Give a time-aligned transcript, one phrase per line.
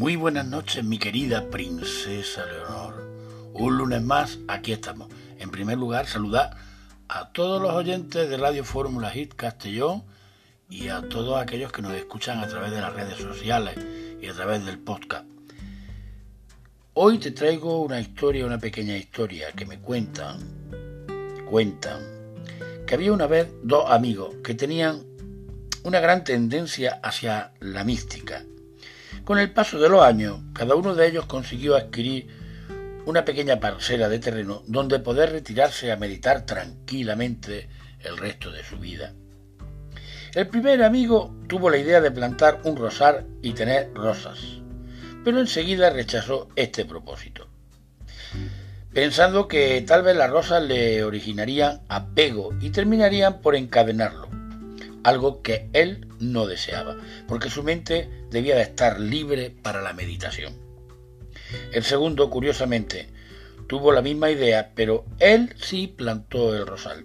[0.00, 3.06] Muy buenas noches, mi querida princesa Leonor.
[3.52, 5.10] Un lunes más, aquí estamos.
[5.38, 6.56] En primer lugar, saludar
[7.06, 10.04] a todos los oyentes de Radio Fórmula Hit Castellón
[10.70, 13.76] y a todos aquellos que nos escuchan a través de las redes sociales
[14.22, 15.26] y a través del podcast.
[16.94, 20.38] Hoy te traigo una historia, una pequeña historia que me cuentan,
[21.44, 22.00] cuentan,
[22.86, 25.02] que había una vez dos amigos que tenían
[25.82, 28.46] una gran tendencia hacia la mística.
[29.24, 32.28] Con el paso de los años, cada uno de ellos consiguió adquirir
[33.06, 37.68] una pequeña parcela de terreno donde poder retirarse a meditar tranquilamente
[38.00, 39.12] el resto de su vida.
[40.34, 44.38] El primer amigo tuvo la idea de plantar un rosal y tener rosas,
[45.24, 47.48] pero enseguida rechazó este propósito,
[48.92, 54.29] pensando que tal vez las rosas le originarían apego y terminarían por encadenarlo,
[55.04, 56.96] algo que él no deseaba,
[57.28, 60.54] porque su mente debía de estar libre para la meditación.
[61.72, 63.08] El segundo, curiosamente,
[63.66, 67.04] tuvo la misma idea, pero él sí plantó el rosal.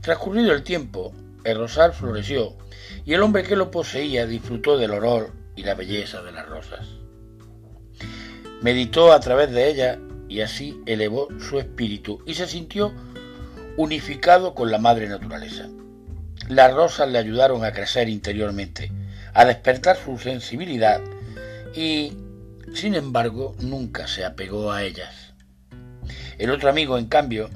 [0.00, 1.12] Transcurrido el tiempo,
[1.44, 2.56] el rosal floreció
[3.04, 6.86] y el hombre que lo poseía disfrutó del olor y la belleza de las rosas.
[8.62, 12.92] Meditó a través de ellas y así elevó su espíritu y se sintió
[13.76, 15.68] unificado con la madre naturaleza.
[16.48, 18.90] Las rosas le ayudaron a crecer interiormente,
[19.34, 21.00] a despertar su sensibilidad
[21.74, 22.12] y,
[22.74, 25.34] sin embargo, nunca se apegó a ellas.
[26.38, 27.50] El otro amigo, en cambio,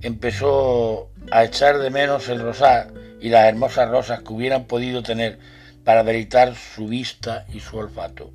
[0.00, 5.38] empezó a echar de menos el rosal y las hermosas rosas que hubieran podido tener
[5.84, 8.32] para deleitar su vista y su olfato.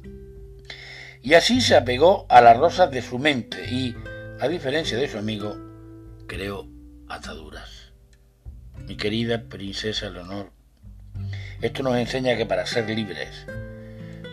[1.22, 3.96] Y así se apegó a las rosas de su mente y,
[4.42, 5.56] a diferencia de su amigo,
[6.28, 6.68] creó
[7.08, 7.83] ataduras.
[8.88, 10.52] Mi querida princesa Leonor,
[11.62, 13.46] esto nos enseña que para ser libres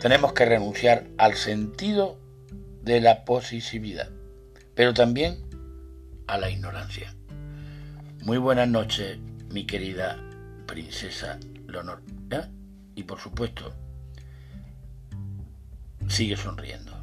[0.01, 2.19] tenemos que renunciar al sentido
[2.83, 4.11] de la positividad,
[4.75, 5.39] pero también
[6.27, 7.15] a la ignorancia.
[8.23, 9.19] Muy buenas noches,
[9.51, 10.19] mi querida
[10.67, 12.03] princesa Leonor.
[12.95, 13.73] Y por supuesto,
[16.09, 17.00] sigue sonriendo.